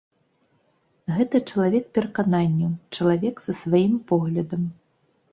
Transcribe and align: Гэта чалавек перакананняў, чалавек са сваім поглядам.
Гэта 1.17 1.41
чалавек 1.49 1.85
перакананняў, 1.97 2.71
чалавек 2.97 3.35
са 3.45 3.55
сваім 3.61 3.93
поглядам. 4.13 4.63